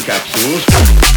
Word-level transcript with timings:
encapsulos. 0.00 1.09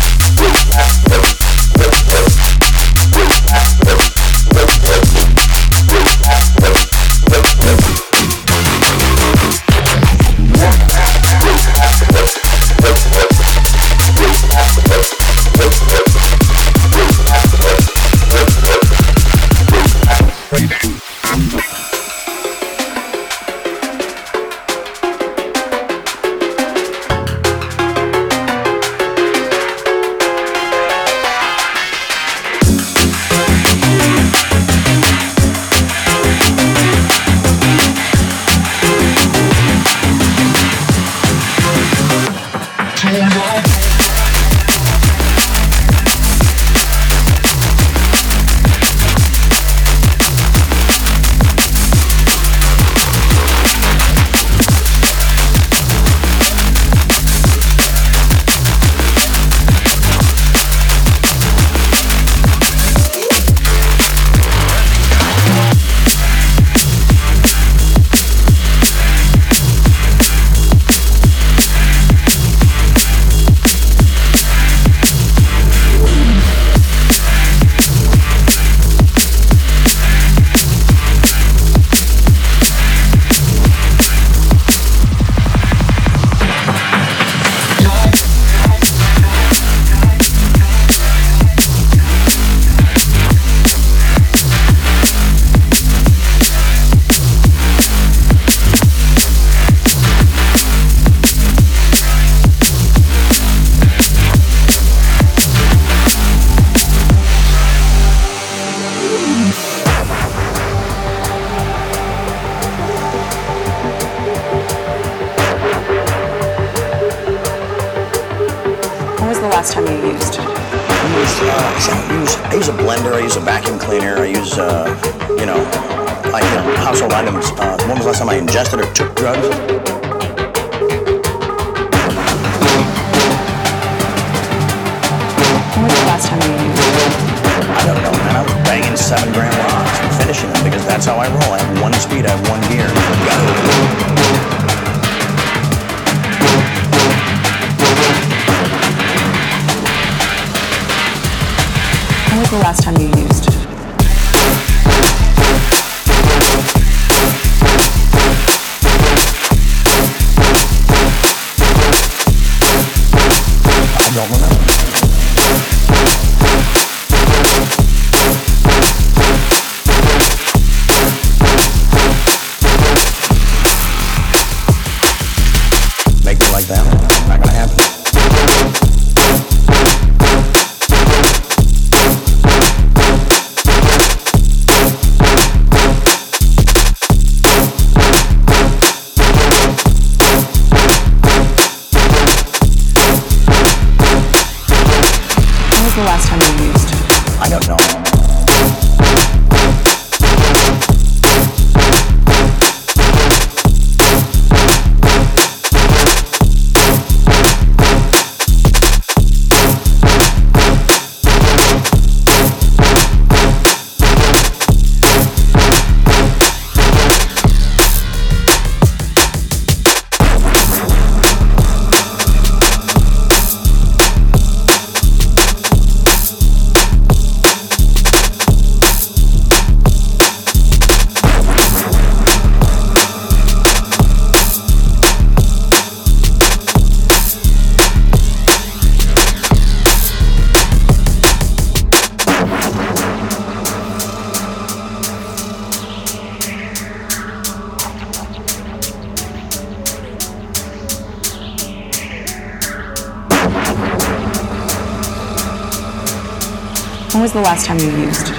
Was 257.33 257.41
the 257.41 257.49
last 257.49 257.65
time 257.65 257.79
you 257.79 257.89
used? 258.05 258.29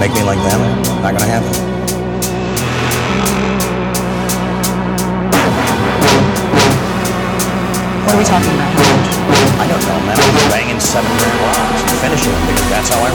Make 0.00 0.14
me 0.14 0.22
like 0.22 0.38
them. 0.38 0.60
Not 1.02 1.12
gonna 1.12 1.26
happen. 1.26 1.52
What 8.04 8.14
are 8.14 8.18
we 8.18 8.24
talking 8.24 8.54
about? 8.54 8.72
I 9.58 9.66
don't 9.68 9.82
know, 9.82 10.00
man. 10.06 10.16
I 10.16 10.32
was 10.32 10.44
banging 10.52 10.80
seven 10.80 11.10
gram 11.18 11.36
rocks 11.42 11.82
and 11.82 11.98
finishing 12.00 12.32
them 12.32 12.46
because 12.46 12.68
that's 12.70 12.88
how 12.88 13.00
I 13.02 13.10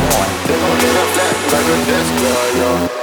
roll. 2.89 3.02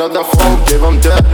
Another 0.00 0.22
phone, 0.22 0.64
give 0.66 0.80
him 0.80 1.00
that, 1.00 1.27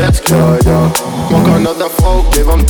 Desk 0.00 0.28
ja, 0.28 0.56
yeah. 0.64 0.90
Fuck 1.28 1.46
another 1.46 1.62
dat 1.62 1.80
een 1.80 1.90
vrouw, 1.96 2.24
geef 2.30 2.46
hem 2.46 2.66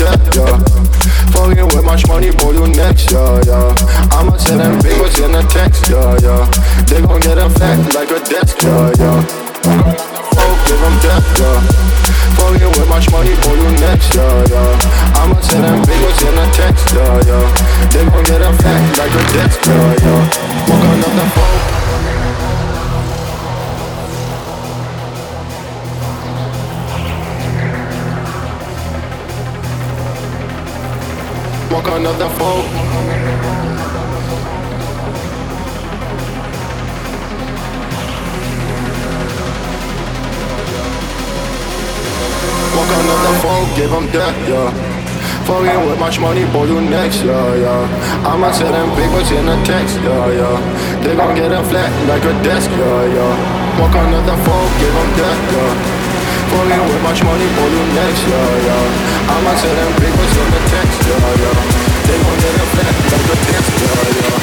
Fucking 1.31 1.73
with 1.73 1.85
much 1.85 2.07
money, 2.07 2.33
boy, 2.35 2.55
you 2.55 2.67
next, 2.67 3.11
yeah, 3.11 3.39
yeah. 3.45 4.19
I'ma 4.19 4.37
send 4.37 4.61
them 4.61 4.79
big 4.79 4.99
in 5.19 5.35
a 5.35 5.43
text, 5.47 5.87
yeah, 5.89 6.19
yeah. 6.19 6.49
They 6.87 7.01
gon' 7.01 7.21
get 7.21 7.37
them 7.37 7.51
fat 7.51 7.79
like 7.95 8.11
a 8.11 8.19
desk, 8.19 8.63
yeah, 8.63 8.91
yeah. 8.99 9.23
Fuck 9.63 9.79
kan 9.79 9.83
dat 9.83 10.11
een 10.11 10.25
vrouw, 10.31 10.55
geef 10.65 10.81
hem 10.83 10.99
Fucking 12.37 12.73
with 12.77 12.89
much 12.89 13.11
money, 13.11 13.35
boy, 13.43 13.57
you 13.63 13.71
next, 13.79 14.15
yeah, 14.15 14.51
yeah. 14.51 15.23
I'ma 15.23 15.41
send 15.41 15.65
them 15.65 15.81
big 15.87 16.03
in 16.27 16.39
a 16.39 16.47
text, 16.59 16.93
yeah, 16.95 17.27
yeah. 17.27 17.47
They 17.91 18.05
gon' 18.11 18.25
get 18.25 18.41
them 18.41 18.57
fat 18.59 18.99
like 18.99 19.15
a 19.15 19.23
desk, 19.33 19.67
yeah, 19.67 20.03
yeah. 20.03 20.23
Fuck 20.67 20.83
another 20.83 21.31
dat 21.35 21.70
Walk 31.81 31.99
another 31.99 32.29
phone. 32.37 32.65
Walk 42.77 42.93
another 43.01 43.35
phone, 43.41 43.75
give 43.75 43.89
them 43.89 44.07
that, 44.13 44.37
yeah. 44.47 44.69
Fucking 45.47 45.89
with 45.89 45.99
much 45.99 46.21
money, 46.21 46.45
boy, 46.53 46.67
you 46.67 46.83
next, 46.83 47.25
yeah, 47.25 47.55
yeah. 47.55 48.29
I'ma 48.29 48.53
tell 48.53 48.71
them 48.71 48.91
what's 49.15 49.31
in 49.31 49.47
the 49.47 49.57
text, 49.65 49.97
yeah, 50.05 50.33
yeah. 50.37 51.01
They 51.03 51.17
gon' 51.17 51.35
get 51.35 51.51
a 51.51 51.65
flat 51.65 51.91
like 52.07 52.25
a 52.25 52.35
desk, 52.45 52.69
yeah, 52.73 53.07
yeah. 53.09 53.81
Walk 53.81 53.95
another 53.95 54.37
phone, 54.45 54.69
give 54.79 54.93
them 54.93 55.11
that, 55.17 55.39
yeah 55.55 56.00
for 56.51 56.65
you 56.67 56.83
With 56.83 57.03
much 57.03 57.23
money 57.23 57.47
for 57.57 57.69
you 57.71 57.83
next, 57.95 58.23
yo, 58.27 58.41
yo 58.67 58.79
I'ma 59.31 59.53
tell 59.55 59.75
them 59.79 59.93
people 60.03 60.27
to 60.35 60.43
the 60.55 60.61
text, 60.75 60.99
yeah, 61.07 61.41
yeah. 61.43 61.55
They 62.07 62.19
gon' 62.19 62.39
get 62.43 62.55
a 62.59 62.67
fat 62.75 62.95
like 63.13 63.29
a 63.31 63.37
text, 63.47 63.73
yeah, 63.81 64.19
yeah. 64.19 64.40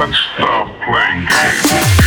Let's 0.00 0.16
stop 0.34 0.66
playing 0.80 1.26
games. 1.26 1.99